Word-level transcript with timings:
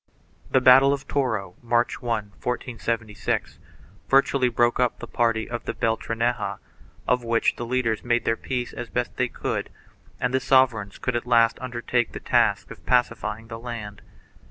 The 0.49 0.61
battle 0.61 0.93
of 0.93 1.07
Toro, 1.07 1.55
March 1.61 1.99
1T 1.99 2.41
1476, 2.43 3.59
virtually 4.09 4.49
broke 4.49 4.79
up 4.79 4.97
the 4.97 5.05
party 5.05 5.47
of 5.47 5.65
the 5.65 5.75
Beltraneja, 5.75 6.57
of 7.07 7.23
which 7.23 7.55
the 7.55 7.67
leaders 7.67 8.03
made 8.03 8.25
their 8.25 8.35
peace 8.35 8.73
as 8.73 8.89
best 8.89 9.15
they 9.17 9.27
could, 9.27 9.69
and 10.19 10.33
the 10.33 10.39
sover 10.39 10.83
eigns 10.83 10.97
could 10.97 11.15
at 11.15 11.27
last 11.27 11.59
undertake 11.61 12.13
the 12.13 12.19
task 12.19 12.71
of 12.71 12.83
pacifying 12.87 13.47
the 13.47 13.59
land. 13.59 14.01